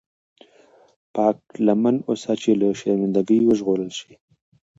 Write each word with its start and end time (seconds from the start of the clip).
پاک 1.15 1.37
لمن 1.65 1.95
اوسه 2.09 2.33
چې 2.41 2.49
له 2.61 2.67
شرمنده 2.79 3.21
ګۍ 3.27 3.39
وژغورل 3.45 3.89
شې. 3.99 4.13